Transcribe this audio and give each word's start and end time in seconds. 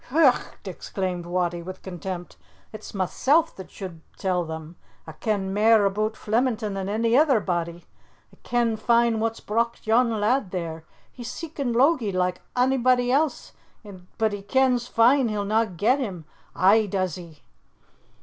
"Heuch!" 0.09 0.57
exclaimed 0.65 1.27
Wattie, 1.27 1.61
with 1.61 1.83
contempt, 1.83 2.35
"it's 2.73 2.95
mysel' 2.95 3.43
that 3.55 3.69
should 3.69 4.01
tell 4.17 4.43
them! 4.43 4.75
A 5.05 5.13
ken 5.13 5.53
mair 5.53 5.85
aboot 5.85 6.17
Flemington 6.17 6.73
than 6.73 6.89
ony 6.89 7.13
ither 7.15 7.39
body 7.39 7.85
a 8.33 8.35
ken 8.37 8.77
fine 8.77 9.19
what's 9.19 9.39
brocht 9.41 9.85
yon 9.85 10.19
lad 10.19 10.47
here. 10.51 10.83
He's 11.11 11.29
seeking 11.29 11.71
Logie, 11.73 12.11
like 12.11 12.41
a'body 12.55 13.11
else, 13.11 13.53
but 14.17 14.33
he 14.33 14.41
kens 14.41 14.87
fine 14.87 15.27
he'll 15.29 15.45
na 15.45 15.65
get 15.65 15.99
him 15.99 16.25
ay, 16.55 16.87
does 16.87 17.13
he!" 17.13 17.43